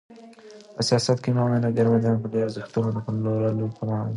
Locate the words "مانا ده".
3.87-4.09